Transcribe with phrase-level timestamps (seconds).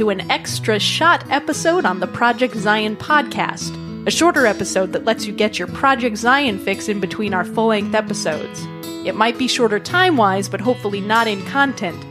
[0.00, 3.76] to an extra shot episode on the Project Zion podcast,
[4.06, 7.66] a shorter episode that lets you get your Project Zion fix in between our full
[7.66, 8.66] length episodes.
[9.04, 12.02] It might be shorter time wise, but hopefully not in content.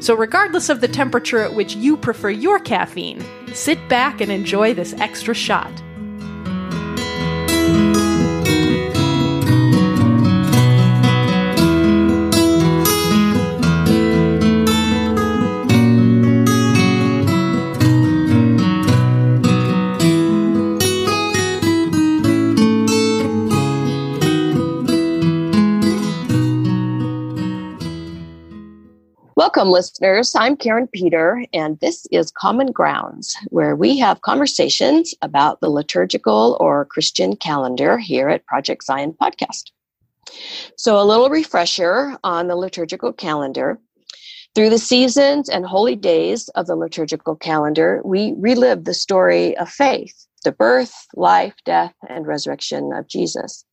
[0.00, 4.74] So, regardless of the temperature at which you prefer your caffeine, sit back and enjoy
[4.74, 5.72] this extra shot.
[29.40, 30.34] Welcome, listeners.
[30.34, 36.58] I'm Karin Peter, and this is Common Grounds, where we have conversations about the liturgical
[36.60, 39.70] or Christian calendar here at Project Zion Podcast.
[40.76, 43.80] So, a little refresher on the liturgical calendar.
[44.54, 49.70] Through the seasons and holy days of the liturgical calendar, we relive the story of
[49.70, 53.64] faith, the birth, life, death, and resurrection of Jesus.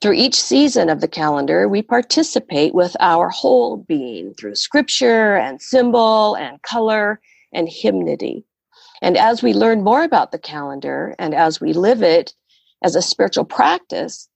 [0.00, 5.62] Through each season of the calendar, we participate with our whole being through scripture and
[5.62, 7.20] symbol and color
[7.52, 8.44] and hymnody.
[9.00, 12.34] And as we learn more about the calendar and as we live it
[12.82, 14.28] as a spiritual practice,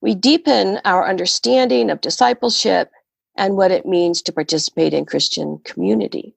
[0.00, 2.90] we deepen our understanding of discipleship
[3.36, 6.34] and what it means to participate in Christian community.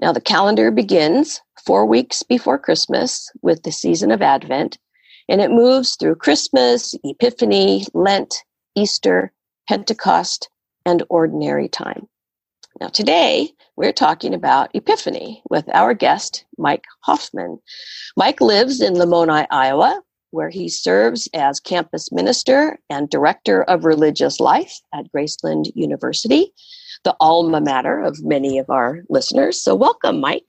[0.00, 4.78] Now, the calendar begins four weeks before Christmas with the season of Advent
[5.28, 8.42] and it moves through Christmas, Epiphany, Lent,
[8.74, 9.32] Easter,
[9.68, 10.48] Pentecost,
[10.84, 12.08] and ordinary time.
[12.80, 17.58] Now, today we're talking about Epiphany with our guest, Mike Hoffman.
[18.16, 24.40] Mike lives in Lamoni, Iowa, where he serves as campus minister and director of religious
[24.40, 26.52] life at Graceland University,
[27.04, 29.62] the alma mater of many of our listeners.
[29.62, 30.48] So, welcome, Mike.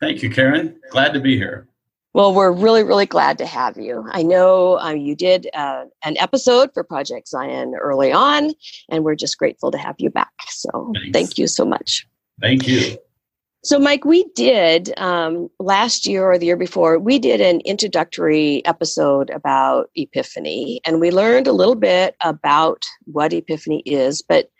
[0.00, 0.78] Thank you, Karin.
[0.90, 1.68] Glad to be here.
[2.14, 4.04] Well, we're really, really glad to have you.
[4.12, 8.52] I know uh, you did uh, an episode for Project Zion early on,
[8.88, 10.32] and we're just grateful to have you back.
[10.48, 11.10] So Thanks.
[11.12, 12.06] thank you so much.
[12.40, 12.96] Thank you.
[13.64, 18.64] So, Mike, we did um, last year or the year before, we did an introductory
[18.64, 24.22] episode about Epiphany, and we learned a little bit about what Epiphany is.
[24.22, 24.50] But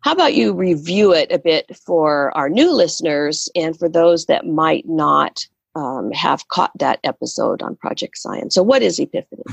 [0.00, 4.46] how about you review it a bit for our new listeners and for those that
[4.46, 8.50] might not um, have caught that episode on Project Zion.
[8.50, 9.44] So, what is Epiphany?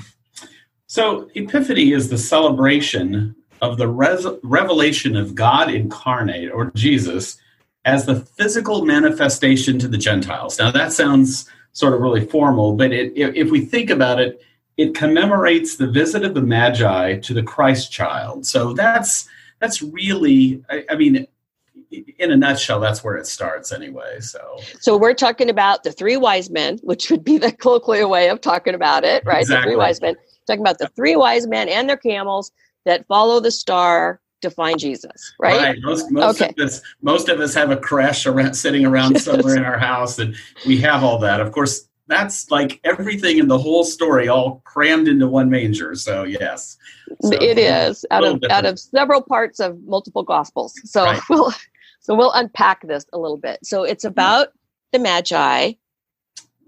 [0.87, 7.37] So, Epiphany is the celebration of the res- revelation of God incarnate or Jesus
[7.85, 10.59] as the physical manifestation to the Gentiles.
[10.59, 14.41] Now, that sounds sort of really formal, but it, if we think about it,
[14.77, 18.45] it commemorates the visit of the Magi to the Christ child.
[18.45, 19.27] So that's
[19.59, 21.27] that's really, I, I mean,
[21.91, 24.19] in a nutshell, that's where it starts anyway.
[24.19, 28.29] So, so we're talking about the three wise men, which would be the colloquial way
[28.29, 29.41] of talking about it, right?
[29.41, 29.71] Exactly.
[29.71, 30.15] The three wise men.
[30.47, 32.51] Talking about the three wise men and their camels
[32.85, 35.61] that follow the star to find Jesus, right?
[35.61, 35.77] Right.
[35.81, 36.51] Most, most okay.
[36.57, 40.17] of us, most of us have a creche around, sitting around somewhere in our house,
[40.17, 40.35] and
[40.65, 41.39] we have all that.
[41.39, 45.95] Of course, that's like everything in the whole story, all crammed into one manger.
[45.95, 46.77] So yes,
[47.21, 48.51] so, it is out of different.
[48.51, 50.73] out of several parts of multiple gospels.
[50.85, 51.21] So right.
[51.29, 51.53] we'll
[52.01, 53.59] so we'll unpack this a little bit.
[53.63, 54.49] So it's about
[54.91, 55.73] the Magi.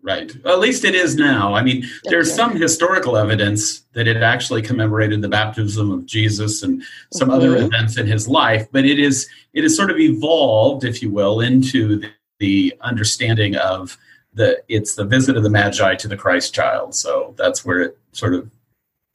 [0.04, 0.36] Right.
[0.44, 1.54] Well, at least it is now.
[1.54, 2.36] I mean, there's okay.
[2.36, 6.84] some historical evidence that it actually commemorated the baptism of Jesus and
[7.14, 7.38] some mm-hmm.
[7.38, 11.10] other events in his life, but it is it is sort of evolved, if you
[11.10, 13.98] will, into the, the understanding of
[14.34, 16.94] the it's the visit of the Magi to the Christ child.
[16.94, 18.52] So that's where it sort of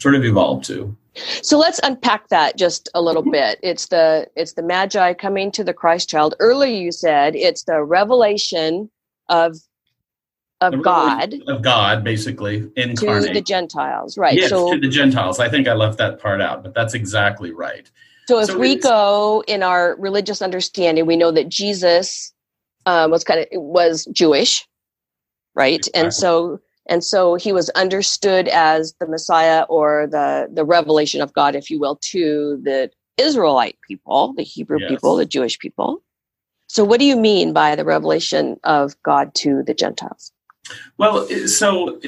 [0.00, 0.96] sort of evolved to.
[1.42, 3.58] So let's unpack that just a little bit.
[3.62, 6.34] It's the it's the Magi coming to the Christ child.
[6.40, 8.90] Earlier you said it's the revelation
[9.28, 9.56] of
[10.60, 14.34] of God of God, basically incarnate to the Gentiles, right?
[14.34, 15.38] Yes, so, to the Gentiles.
[15.38, 17.90] I think I left that part out, but that's exactly right.
[18.26, 22.32] So if so we go in our religious understanding, we know that Jesus
[22.86, 24.66] uh, was kind of was Jewish,
[25.54, 25.78] right?
[25.78, 26.00] Exactly.
[26.00, 31.32] And so and so he was understood as the messiah or the the revelation of
[31.32, 34.88] god if you will to the israelite people the hebrew yes.
[34.88, 36.02] people the jewish people
[36.66, 40.32] so what do you mean by the revelation of god to the gentiles
[40.98, 42.00] well so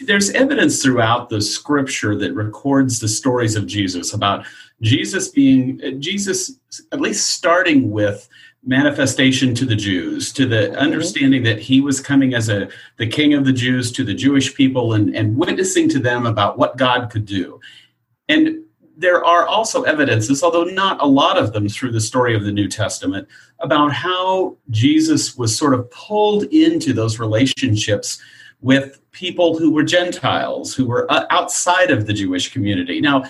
[0.00, 4.46] there's evidence throughout the scripture that records the stories of jesus about
[4.80, 6.52] jesus being jesus
[6.92, 8.28] at least starting with
[8.64, 10.76] manifestation to the Jews, to the mm-hmm.
[10.76, 14.54] understanding that he was coming as a the king of the Jews to the Jewish
[14.54, 17.60] people and, and witnessing to them about what God could do.
[18.28, 18.64] And
[18.96, 22.50] there are also evidences, although not a lot of them through the story of the
[22.50, 23.28] New Testament,
[23.60, 28.20] about how Jesus was sort of pulled into those relationships
[28.60, 33.00] with people who were Gentiles, who were uh, outside of the Jewish community.
[33.00, 33.24] Now,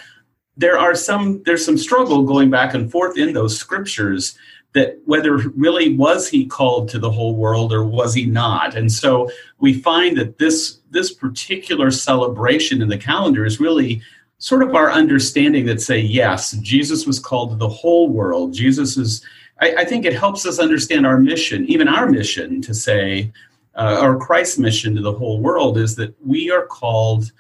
[0.56, 4.36] there are some there's some struggle going back and forth in those scriptures
[4.74, 8.76] that whether really was he called to the whole world or was he not.
[8.76, 14.02] And so we find that this this particular celebration in the calendar is really
[14.38, 18.54] sort of our understanding that say yes jesus was called to the whole world.
[18.54, 19.24] Jesus is
[19.60, 23.32] i, I think it helps us understand our mission even our mission to say
[23.74, 27.32] uh, or christ's mission to the whole world is that we are called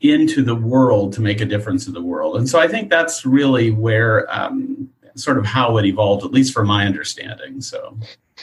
[0.00, 2.38] into the world to make a difference in the world.
[2.38, 6.52] And so i think that's really where um, sort of how it evolved, at least
[6.52, 7.60] for my understanding.
[7.60, 7.98] So,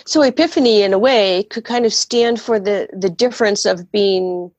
[0.05, 4.51] so epiphany, in a way, could kind of stand for the the difference of being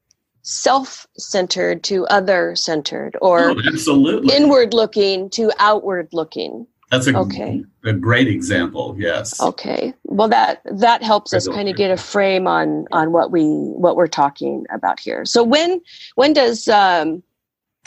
[0.43, 6.67] self-centered to other-centered, or oh, absolutely inward-looking to outward-looking.
[6.91, 7.63] That's a, okay.
[7.85, 8.97] a great example.
[8.99, 9.39] Yes.
[9.43, 9.93] Okay.
[10.05, 13.95] Well, that that helps us kind of get a frame on on what we what
[13.95, 15.27] we're talking about here.
[15.27, 15.83] So when
[16.15, 17.23] when does um,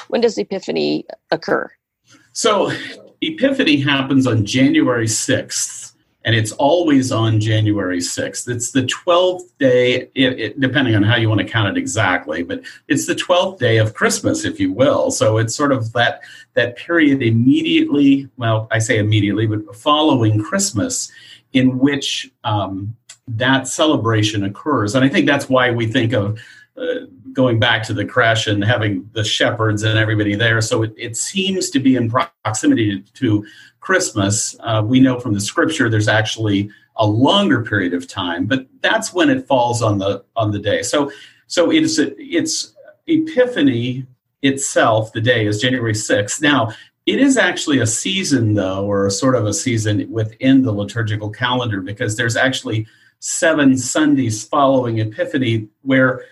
[0.10, 1.72] when does Epiphany occur?
[2.34, 2.72] So
[3.22, 5.94] Epiphany happens on January 6th,
[6.26, 8.48] and it's always on January 6th.
[8.50, 12.44] It's the 12th day, it, it, depending on how you want to count it exactly,
[12.44, 15.12] but it's the 12th day of Christmas, if you will.
[15.12, 16.22] So it's sort of that,
[16.56, 21.12] that period immediately, well, I say immediately, but following Christmas,
[21.54, 22.96] in which um,
[23.28, 24.96] that celebration occurs.
[24.96, 26.40] And I think that's why we think of
[26.78, 30.62] uh, going back to the creche and having the shepherds and everybody there.
[30.62, 33.46] So it, it seems to be in proximity to
[33.80, 34.56] Christmas.
[34.62, 39.14] Uh, we know from the scripture there's actually a longer period of time, but that's
[39.14, 40.84] when it falls on the on the day.
[40.84, 41.12] So
[41.48, 42.76] so it's it's
[43.08, 44.06] Epiphany
[44.42, 45.12] itself.
[45.14, 46.42] The day is January sixth.
[46.42, 46.72] Now
[47.06, 51.30] it is actually a season though, or a sort of a season within the liturgical
[51.30, 52.86] calendar because there's actually
[53.20, 56.26] seven Sundays following Epiphany where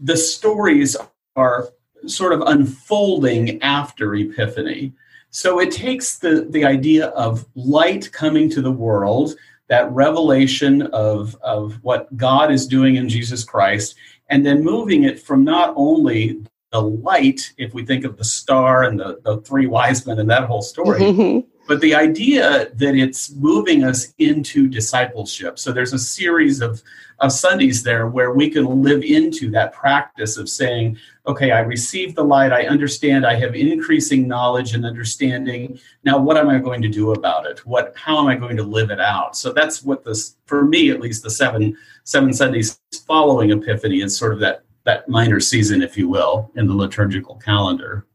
[0.00, 0.96] the stories
[1.36, 1.68] are
[2.06, 4.92] sort of unfolding after Epiphany.
[5.30, 9.36] So it takes the, the idea of light coming to the world,
[9.68, 13.94] that revelation of, of what God is doing in Jesus Christ,
[14.28, 16.40] and then moving it from not only
[16.72, 20.30] the light, if we think of the star and the, the three wise men and
[20.30, 21.40] that whole story, mm-hmm.
[21.70, 25.56] But the idea that it's moving us into discipleship.
[25.56, 26.82] So there's a series of
[27.20, 30.96] of Sundays there where we can live into that practice of saying,
[31.28, 35.78] okay, I received the light, I understand, I have increasing knowledge and understanding.
[36.02, 37.64] Now, what am I going to do about it?
[37.64, 39.36] What, how am I going to live it out?
[39.36, 44.18] So that's what this, for me at least, the seven seven Sundays following Epiphany is
[44.18, 48.06] sort of that that minor season, if you will, in the liturgical calendar.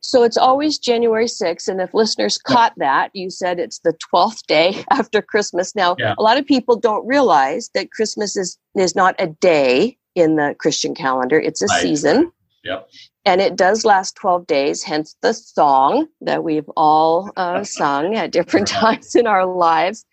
[0.00, 1.68] So it's always January 6th.
[1.68, 5.74] And if listeners caught that, you said it's the 12th day after Christmas.
[5.74, 6.14] Now, yeah.
[6.18, 10.54] a lot of people don't realize that Christmas is, is not a day in the
[10.58, 11.82] Christian calendar, it's a right.
[11.82, 12.32] season.
[12.64, 12.88] Yep.
[13.24, 18.32] And it does last 12 days, hence the song that we've all uh, sung at
[18.32, 20.04] different times in our lives.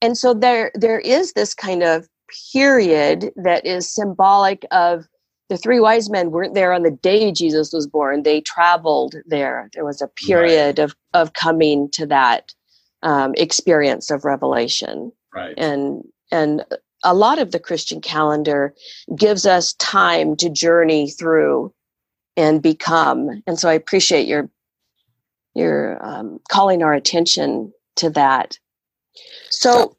[0.00, 2.08] And so there, there is this kind of
[2.52, 5.06] period that is symbolic of
[5.48, 8.22] the three wise men weren't there on the day Jesus was born.
[8.22, 9.70] They traveled there.
[9.74, 10.84] There was a period right.
[10.84, 12.52] of, of coming to that
[13.02, 15.12] um, experience of revelation.
[15.34, 15.54] Right.
[15.56, 16.64] And and
[17.04, 18.74] a lot of the Christian calendar
[19.16, 21.72] gives us time to journey through
[22.36, 23.42] and become.
[23.46, 24.50] And so I appreciate your
[25.54, 28.58] your um, calling our attention to that.
[29.50, 29.96] So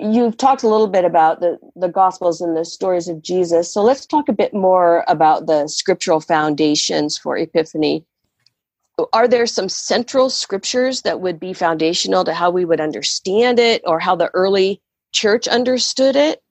[0.00, 3.72] you've talked a little bit about the, the gospels and the stories of jesus.
[3.72, 8.04] So let's talk a bit more about the scriptural foundations for epiphany.
[9.12, 13.82] Are there some central scriptures that would be foundational to how we would understand it
[13.84, 14.80] or how the early
[15.12, 16.42] church understood it?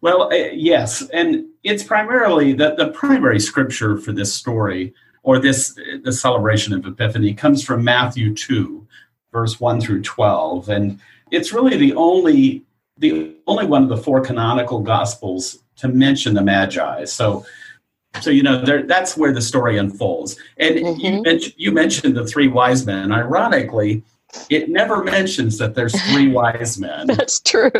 [0.00, 1.02] Well uh, yes.
[1.12, 6.86] And it's primarily the, the primary scripture for this story or this the celebration of
[6.86, 8.86] epiphany comes from matthew 2
[9.32, 11.00] verse 1 through 12 and
[11.32, 12.64] it's really the only
[12.98, 17.04] the only one of the four canonical gospels to mention the magi.
[17.04, 17.44] So
[18.20, 20.36] so you know there, that's where the story unfolds.
[20.58, 21.00] And mm-hmm.
[21.00, 23.10] you, mentioned, you mentioned the three wise men.
[23.10, 24.02] Ironically,
[24.50, 27.06] it never mentions that there's three wise men.
[27.06, 27.70] That's true.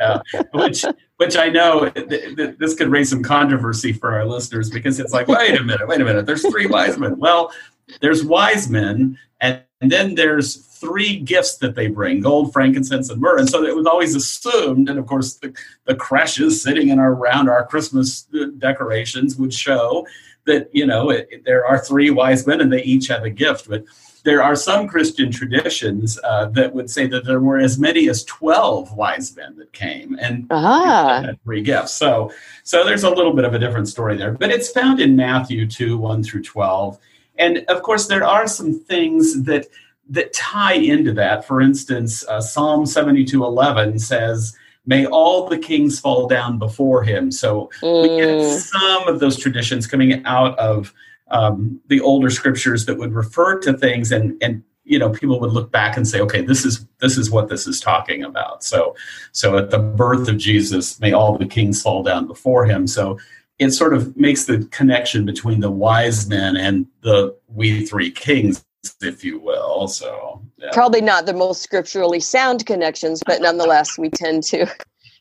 [0.00, 0.20] uh,
[0.52, 0.84] which,
[1.16, 5.12] which I know th- th- this could raise some controversy for our listeners because it's
[5.12, 6.26] like, wait a minute, wait a minute.
[6.26, 7.18] There's three wise men.
[7.18, 7.52] Well,
[8.00, 13.20] there's wise men, and, and then there's three gifts that they bring gold, frankincense, and
[13.20, 13.38] myrrh.
[13.38, 15.52] And so it was always assumed, and of course, the,
[15.84, 18.22] the creches sitting in our, around our Christmas
[18.58, 20.06] decorations would show
[20.48, 23.68] that you know it, there are three wise men and they each have a gift,
[23.68, 23.84] but
[24.24, 28.24] there are some Christian traditions uh, that would say that there were as many as
[28.24, 31.22] twelve wise men that came and ah.
[31.24, 31.92] had three gifts.
[31.92, 32.32] So,
[32.64, 35.66] so there's a little bit of a different story there, but it's found in Matthew
[35.66, 36.98] two one through twelve,
[37.38, 39.68] and of course there are some things that
[40.08, 41.44] that tie into that.
[41.44, 47.04] For instance, uh, Psalm seventy two eleven says may all the kings fall down before
[47.04, 47.30] him.
[47.30, 48.02] So mm.
[48.02, 48.58] we get mm.
[48.58, 50.94] some of those traditions coming out of
[51.30, 55.52] um, the older scriptures that would refer to things and and you know people would
[55.52, 58.96] look back and say okay this is this is what this is talking about so
[59.32, 63.18] so at the birth of jesus may all the kings fall down before him so
[63.58, 68.64] it sort of makes the connection between the wise men and the we three kings
[69.00, 69.88] if you will.
[69.88, 70.70] So yeah.
[70.72, 74.66] probably not the most scripturally sound connections, but nonetheless, we tend to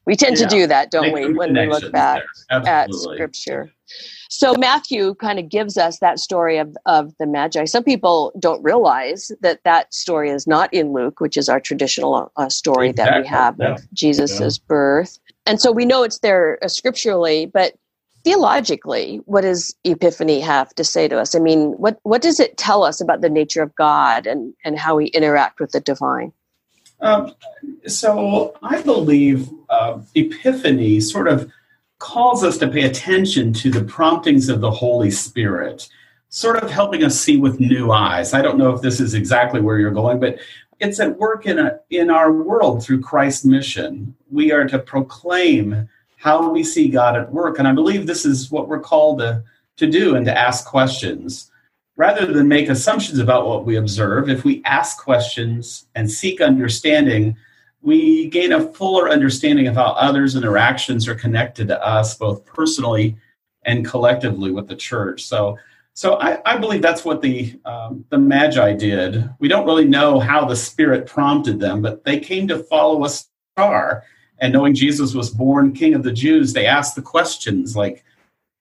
[0.06, 0.48] we tend yeah.
[0.48, 3.72] to do that, don't Make we, when we look back at scripture.
[4.30, 7.66] So Matthew kind of gives us that story of, of the Magi.
[7.66, 12.32] Some people don't realize that that story is not in Luke, which is our traditional
[12.38, 13.14] uh, story exactly.
[13.14, 13.74] that we have yeah.
[13.74, 15.20] of Jesus's birth.
[15.46, 17.74] And so we know it's there uh, scripturally, but
[18.28, 21.34] theologically, what does Epiphany have to say to us?
[21.34, 24.78] I mean, what, what does it tell us about the nature of God and, and
[24.78, 26.34] how we interact with the divine?
[27.00, 27.34] Um,
[27.86, 31.50] so I believe uh, Epiphany sort of
[32.00, 35.88] calls us to pay attention to the promptings of the Holy Spirit,
[36.28, 38.34] sort of helping us see with new eyes.
[38.34, 40.38] I don't know if this is exactly where you're going, but
[40.82, 44.14] it's at work in, a, in our world through Christ's mission.
[44.30, 47.60] We are to proclaim how we see God at work.
[47.60, 49.44] And I believe this is what we're called to,
[49.78, 51.52] to do and to ask questions.
[51.96, 57.36] Rather than make assumptions about what we observe, if we ask questions and seek understanding,
[57.82, 63.16] we gain a fuller understanding of how others' interactions are connected to us, both personally
[63.64, 65.24] and collectively with the church.
[65.24, 65.58] So,
[65.94, 69.30] so I, I believe that's what the um, the Magi did.
[69.40, 73.10] We don't really know how the Spirit prompted them, but they came to follow a
[73.10, 74.04] star
[74.40, 78.04] and knowing Jesus was born King of the Jews, they asked the questions like,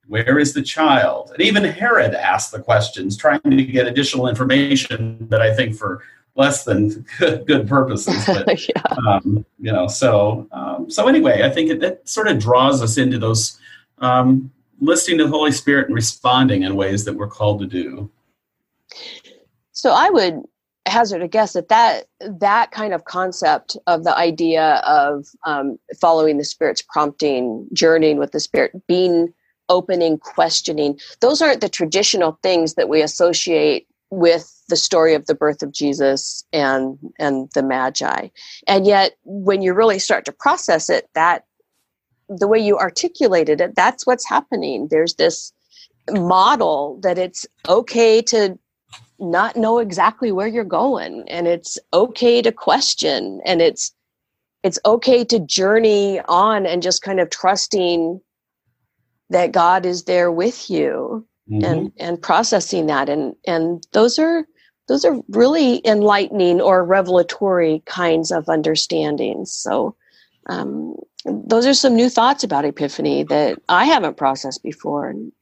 [0.06, 1.30] Where is the child?
[1.32, 6.02] And even Herod asked the questions, trying to get additional information that I think for
[6.34, 8.24] less than good, good purposes.
[8.26, 8.82] But, yeah.
[9.06, 12.98] um, you know, so um, so anyway, I think it, it, sort of draws us
[12.98, 13.58] into those
[13.98, 18.10] um, listening to the Holy Spirit and responding in ways that we're called to do.
[19.72, 20.42] So I would
[20.86, 26.38] hazard a guess that that that kind of concept of the idea of um, following
[26.38, 29.32] the spirit's prompting journeying with the spirit being
[29.68, 35.34] opening questioning those aren't the traditional things that we associate with the story of the
[35.34, 38.28] birth of jesus and and the magi.
[38.68, 41.44] And yet when you really start to process it that
[42.28, 44.88] the way you articulated it that's what's happening.
[44.88, 45.52] There's this
[46.12, 48.58] model that it's okay to
[49.18, 53.92] not know exactly where you're going and it's okay to question and it's
[54.62, 58.20] it's okay to journey on and just kind of trusting
[59.30, 61.64] that God is there with you mm-hmm.
[61.64, 63.08] and and processing that.
[63.08, 64.46] And and those are
[64.88, 69.96] those are really enlightening or revelatory kinds of understandings so
[70.48, 70.94] um,
[71.24, 75.08] those are some new thoughts about epiphany that i haven't processed before.
[75.08, 75.32] and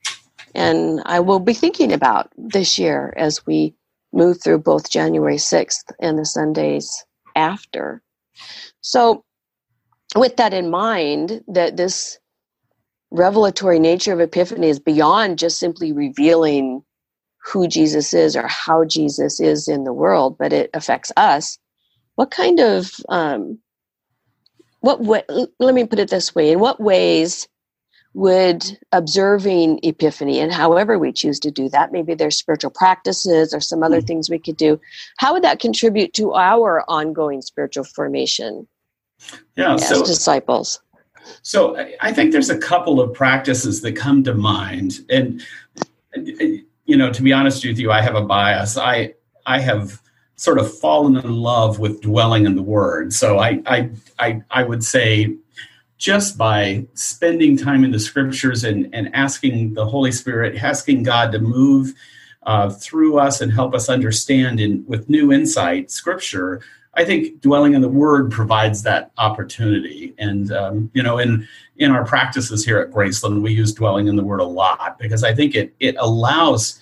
[0.54, 3.74] and I will be thinking about this year as we
[4.12, 7.04] move through both January 6th and the Sundays
[7.36, 8.02] after.
[8.82, 9.24] So,
[10.16, 12.18] with that in mind, that this
[13.12, 16.82] revelatory nature of Epiphany is beyond just simply revealing
[17.44, 21.58] who Jesus is or how Jesus is in the world, but it affects us.
[22.16, 23.58] What kind of um,
[24.80, 25.24] what way?
[25.60, 27.48] Let me put it this way: In what ways
[28.14, 31.90] would observing epiphany and however we choose to do that.
[31.90, 34.78] Maybe there's spiritual practices or some other mm things we could do.
[35.16, 38.66] How would that contribute to our ongoing spiritual formation
[39.56, 40.80] yeah as so, disciples?
[41.40, 45.00] So i think there's a couple of practices that come to mind.
[45.08, 45.42] And
[46.14, 48.76] you know to be honest with you i have a bias.
[48.76, 49.14] I
[49.46, 50.02] i have
[50.36, 53.14] sort of fallen in love with dwelling in the word.
[53.14, 55.34] So i i i, I would say
[55.98, 61.32] just by spending time in the scriptures and, and asking the Holy Spirit, asking God
[61.32, 61.94] to move
[62.42, 66.60] uh, through us and help us understand in, with new insight scripture,
[66.94, 70.14] I think dwelling in the Word provides that opportunity.
[70.18, 71.46] And um, you know, in
[71.76, 75.24] in our practices here at Graceland, we use dwelling in the Word a lot because
[75.24, 76.80] I think it it allows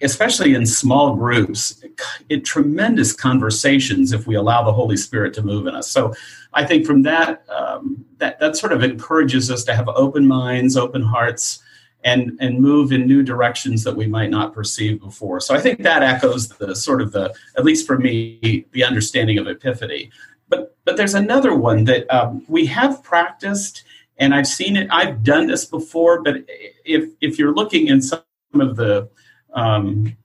[0.00, 1.82] especially in small groups,
[2.28, 5.90] it tremendous conversations if we allow the Holy Spirit to move in us.
[5.90, 6.14] So,
[6.54, 10.76] I think from that, um, that that sort of encourages us to have open minds,
[10.76, 11.62] open hearts,
[12.04, 15.40] and and move in new directions that we might not perceive before.
[15.40, 19.38] So I think that echoes the sort of the at least for me the understanding
[19.38, 20.10] of epiphany.
[20.48, 23.84] But but there's another one that um, we have practiced,
[24.18, 24.88] and I've seen it.
[24.90, 26.44] I've done this before, but
[26.84, 28.22] if if you're looking in some
[28.54, 29.08] of the
[29.54, 30.16] um,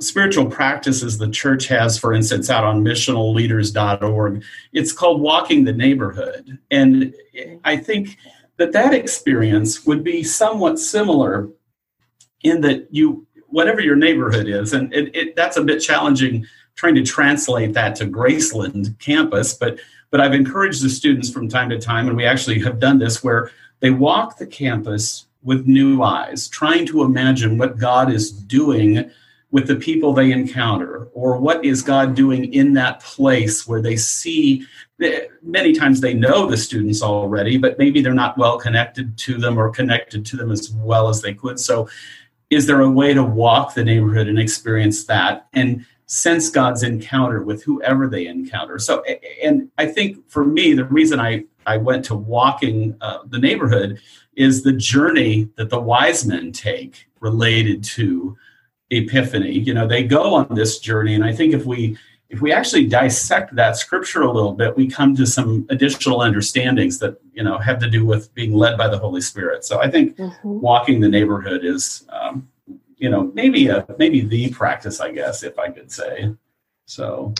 [0.00, 6.58] spiritual practices the church has, for instance, out on missionalleaders.org, it's called Walking the Neighborhood,
[6.70, 7.14] and
[7.64, 8.16] I think
[8.58, 11.48] that that experience would be somewhat similar
[12.42, 16.94] in that you whatever your neighborhood is and it, it, that's a bit challenging trying
[16.94, 19.78] to translate that to graceland campus but
[20.10, 23.24] but i've encouraged the students from time to time and we actually have done this
[23.24, 23.50] where
[23.80, 29.10] they walk the campus with new eyes trying to imagine what god is doing
[29.50, 33.96] with the people they encounter or what is god doing in that place where they
[33.96, 34.66] see
[35.42, 39.58] many times they know the students already but maybe they're not well connected to them
[39.58, 41.58] or connected to them as well as they could.
[41.60, 41.88] So
[42.50, 47.42] is there a way to walk the neighborhood and experience that and sense god's encounter
[47.42, 48.78] with whoever they encounter?
[48.78, 49.04] So
[49.42, 54.00] and i think for me the reason i i went to walking uh, the neighborhood
[54.36, 58.36] is the journey that the wise men take related to
[58.90, 59.52] epiphany.
[59.52, 61.96] You know they go on this journey and i think if we
[62.30, 66.98] if we actually dissect that scripture a little bit we come to some additional understandings
[66.98, 69.64] that you know have to do with being led by the holy spirit.
[69.64, 70.60] So i think mm-hmm.
[70.60, 72.48] walking the neighborhood is um,
[72.96, 76.34] you know maybe a maybe the practice i guess if i could say.
[76.86, 77.34] So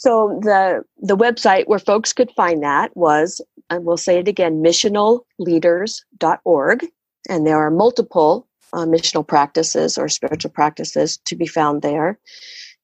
[0.00, 4.62] so the the website where folks could find that was and we'll say it again
[4.62, 6.86] missionalleaders.org
[7.28, 12.18] and there are multiple uh, missional practices or spiritual practices to be found there.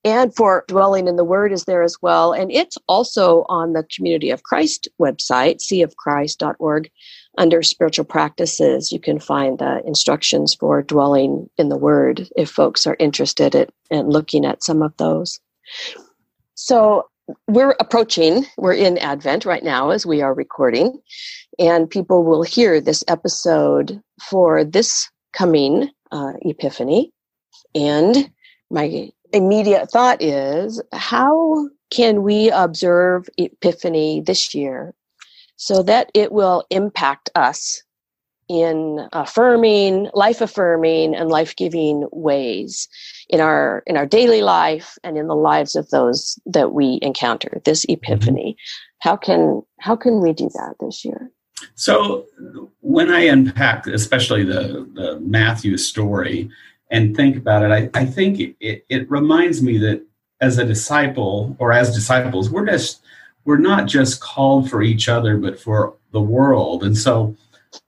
[0.02, 2.32] And for dwelling in the word is there as well.
[2.32, 6.90] And it's also on the Community of Christ website, cofchrist.org.
[7.36, 12.86] Under spiritual practices, you can find the instructions for dwelling in the word if folks
[12.86, 15.38] are interested in, in looking at some of those.
[16.62, 17.08] So
[17.48, 21.00] we're approaching, we're in Advent right now as we are recording,
[21.58, 27.12] and people will hear this episode for this coming uh, Epiphany.
[27.74, 28.30] And
[28.70, 34.94] my immediate thought is how can we observe Epiphany this year
[35.56, 37.82] so that it will impact us
[38.50, 42.86] in affirming, life affirming, and life giving ways
[43.30, 47.60] in our in our daily life and in the lives of those that we encounter
[47.64, 47.94] this mm-hmm.
[47.94, 48.56] epiphany
[49.00, 51.30] how can how can we do that this year
[51.74, 52.26] so
[52.80, 56.50] when I unpack, especially the, the Matthew story,
[56.90, 60.04] and think about it, I, I think it, it reminds me that
[60.40, 63.02] as a disciple or as disciples, we're just
[63.44, 66.84] we're not just called for each other, but for the world.
[66.84, 67.36] And so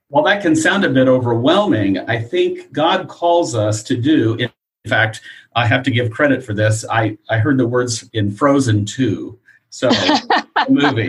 [0.08, 4.34] while that can sound a bit overwhelming, I think God calls us to do.
[4.34, 4.50] In
[4.90, 5.20] fact,
[5.54, 6.84] I have to give credit for this.
[6.90, 9.38] I, I heard the words in Frozen 2.
[9.70, 9.90] So,
[10.68, 11.08] movie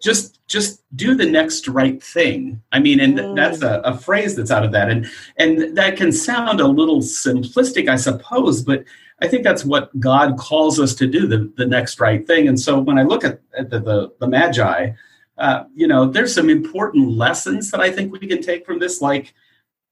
[0.00, 3.36] just just do the next right thing i mean and mm.
[3.36, 5.06] that's a, a, phrase that's out of that and
[5.38, 8.84] and that can sound a little simplistic i suppose but
[9.20, 12.58] i think that's what god calls us to do the, the next right thing and
[12.60, 14.90] so when i look at, at the, the, the magi
[15.38, 19.00] uh, you know there's some important lessons that i think we can take from this
[19.00, 19.34] like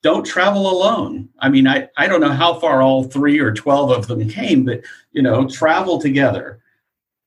[0.02, 1.28] don't travel alone.
[1.40, 4.64] I mean i, I don't know how far all three or 12 of them came
[4.64, 4.82] but
[5.12, 6.60] you know travel together.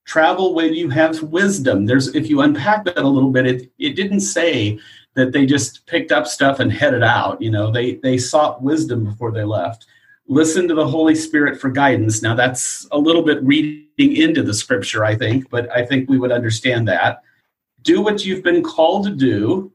[0.05, 1.85] Travel when you have wisdom.
[1.85, 4.79] There's if you unpack that a little bit it, it didn't say
[5.15, 7.71] that they just picked up stuff and headed out you know.
[7.71, 9.85] They they sought wisdom before they left.
[10.27, 12.21] Listen to the holy spirit for guidance.
[12.21, 16.17] Now that's a little bit reading into the scripture i think but i think we
[16.17, 17.21] would understand that.
[17.83, 19.72] Do what you've been called to do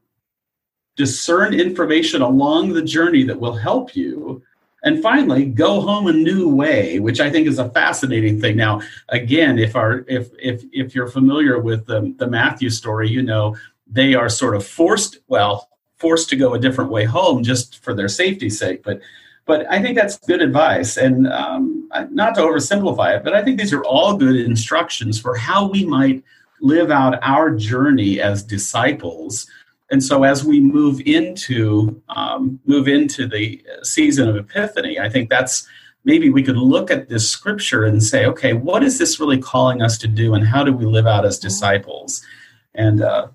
[0.99, 4.43] discern information along the journey that will help you.
[4.83, 8.55] And finally go home a new way which i think is a fascinating thing.
[8.55, 13.21] Now again if our if if if you're familiar with the, the matthew story you
[13.21, 13.57] know
[13.87, 17.93] they are sort of forced well forced to go a different way home just for
[17.93, 18.83] their safety's sake.
[18.83, 19.01] But
[19.45, 20.95] but i think that's good advice.
[20.97, 25.35] And um, not to oversimplify it but i think these are all good instructions for
[25.35, 26.23] how we might
[26.61, 29.47] live out our journey as disciples
[29.91, 35.29] and so as we move into um, move into the season of epiphany i think
[35.29, 35.67] that's
[36.05, 39.81] maybe we could look at this scripture and say okay what is this really calling
[39.81, 42.25] us to do and how do we live out as disciples?
[42.75, 43.27] And uh,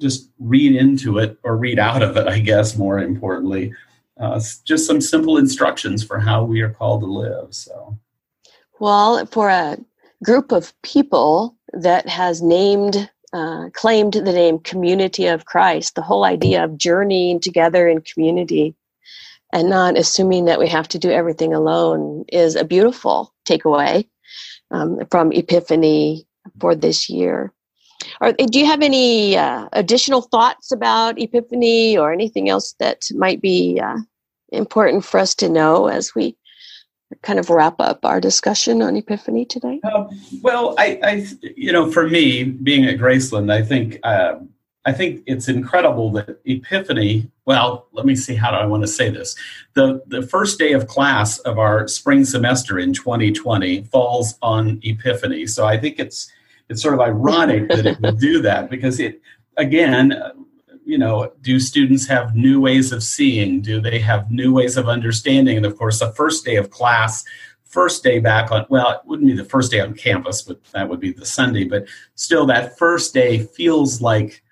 [0.00, 3.72] just read into it or read out of it i guess more importantly.
[4.20, 7.96] Uh, just some simple instructions for how we are called to live so.
[8.80, 9.78] Well for a
[10.24, 16.24] group of people that has named uh, claimed the name Community of Christ, the whole
[16.24, 18.74] idea of journeying together in community.
[19.52, 24.06] and not assuming that we have to do everything alone is a beautiful takeaway
[24.70, 26.26] um, from Epiphany
[26.60, 27.52] for this year.
[28.20, 33.40] Or, do you have any uh, additional thoughts about Epiphany or anything else that might
[33.40, 33.98] be uh,
[34.50, 36.36] important for us to know as we
[37.22, 39.80] kind of wrap up our discussion on Epiphany today?
[39.82, 40.04] Uh,
[40.42, 44.36] well, I, I, you know, for me, being at Graceland, I think uh,
[44.84, 47.30] I think it's incredible that Epiphany.
[47.44, 49.34] Well, let me see how do I want to say this.
[49.74, 55.46] The the first day of class of our spring semester in 2020 falls on Epiphany,
[55.46, 56.30] so I think it's
[56.68, 59.20] it's sort of ironic that it would do that because it
[59.56, 60.14] again
[60.88, 63.60] you know, do students have new ways of seeing?
[63.60, 65.58] Do they have new ways of understanding?
[65.58, 67.24] And of course, the first day of class,
[67.64, 70.88] first day back on, well, it wouldn't be the first day on campus, but that
[70.88, 71.64] would be the Sunday.
[71.64, 74.42] But still, that first day feels like,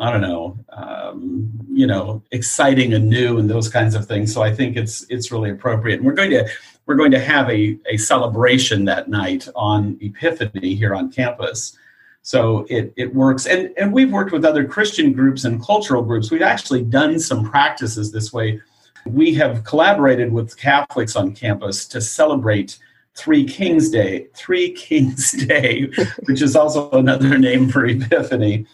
[0.00, 4.34] I don't know, um, you know, exciting and new and those kinds of things.
[4.34, 5.98] So I think it's it's really appropriate.
[5.98, 6.48] And we're going to
[6.86, 11.78] we're going to have a, a celebration that night on Epiphany here on campus.
[12.26, 13.46] So it, it works.
[13.46, 16.28] And, and we've worked with other Christian groups and cultural groups.
[16.28, 18.60] We've actually done some practices this way.
[19.06, 22.80] We have collaborated with Catholics on campus to celebrate
[23.14, 25.88] Three Kings Day, Three Kings Day,
[26.24, 28.66] which is also another name for Epiphany.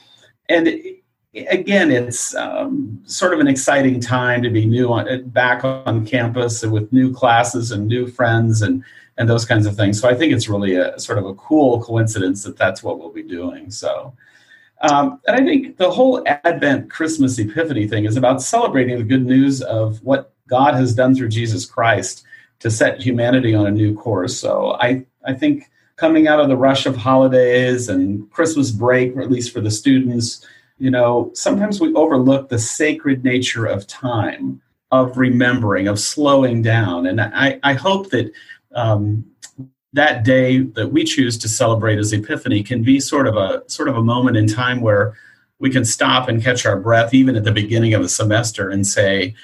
[0.48, 0.68] And
[1.34, 6.62] again, it's um, sort of an exciting time to be new on, back on campus
[6.62, 8.82] with new classes and new friends and
[9.18, 10.00] and those kinds of things.
[10.00, 13.12] So I think it's really a sort of a cool coincidence that that's what we'll
[13.12, 13.70] be doing.
[13.70, 14.14] So,
[14.80, 19.24] um, and I think the whole Advent Christmas Epiphany thing is about celebrating the good
[19.24, 22.24] news of what God has done through Jesus Christ
[22.60, 24.36] to set humanity on a new course.
[24.38, 29.30] So I I think coming out of the rush of holidays and Christmas break, at
[29.30, 30.44] least for the students,
[30.78, 37.06] you know, sometimes we overlook the sacred nature of time, of remembering, of slowing down.
[37.06, 38.32] And I, I hope that
[38.74, 39.24] um,
[39.92, 43.88] that day that we choose to celebrate as Epiphany can be sort of a sort
[43.88, 45.14] of a moment in time where
[45.58, 48.86] we can stop and catch our breath, even at the beginning of a semester, and
[48.86, 49.34] say,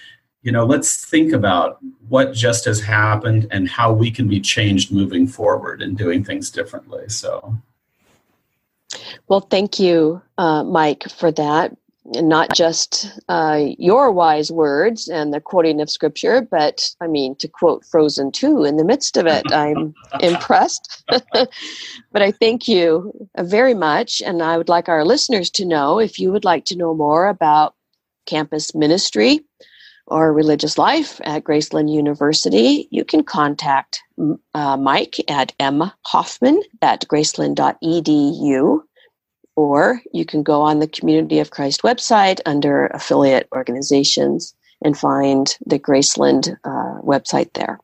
[0.43, 4.91] you know, let's think about what just has happened and how we can be changed
[4.91, 7.09] moving forward and doing things differently.
[7.09, 7.57] So.
[9.29, 11.77] Well, thank you, uh, Mike, for that
[12.15, 17.49] not just uh, your wise words and the quoting of scripture, but I mean, to
[17.49, 21.05] quote Frozen 2 in the midst of it, I'm impressed.
[21.09, 24.23] but I thank you very much.
[24.25, 27.29] And I would like our listeners to know if you would like to know more
[27.29, 27.75] about
[28.27, 29.41] campus ministry
[30.07, 34.01] or religious life at Graceland University, you can contact
[34.55, 38.81] uh, Mike at mhoffman at graceland.edu
[39.59, 45.59] or you can go on the Community of Christ website under affiliate organizations and find
[45.67, 47.81] the Graceland uh, website there.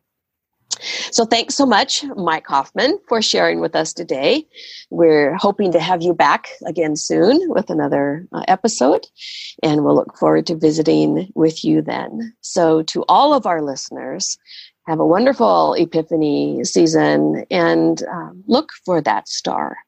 [1.11, 4.47] So thanks so much, Mike Hoffman, for sharing with us today.
[4.91, 9.09] We're hoping to have you back again soon with another uh, episode,
[9.61, 12.33] and we'll look forward to visiting with you then.
[12.41, 14.39] So, to all of our listeners,
[14.87, 19.79] have a wonderful Epiphany season and uh, look for that star.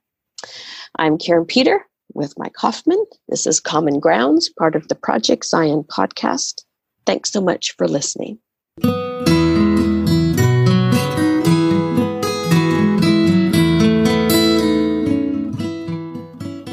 [0.98, 3.04] I'm Karin Peter with Mike Hoffman.
[3.28, 6.62] This is Common Grounds, part of the Project Zion podcast.
[7.04, 8.38] Thanks so much for listening.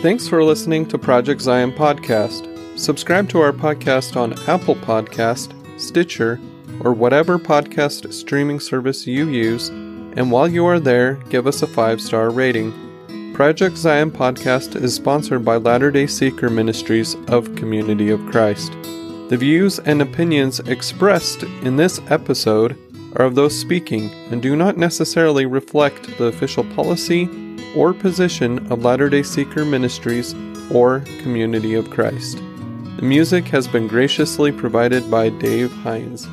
[0.02, 2.50] Thanks for listening to Project Zion Podcast.
[2.78, 6.42] Subscribe to our podcast on Apple Podcast, Stitcher,
[6.82, 11.68] or whatever podcast streaming service you use, and while you are there, give us a
[11.68, 12.83] five star rating.
[13.34, 18.72] Project Zion podcast is sponsored by Latter day Seeker Ministries of Community of Christ.
[19.30, 22.78] The views and opinions expressed in this episode
[23.16, 27.28] are of those speaking and do not necessarily reflect the official policy
[27.76, 30.36] or position of Latter day Seeker Ministries
[30.72, 32.38] or Community of Christ.
[32.98, 36.28] The music has been graciously provided by Dave Hines.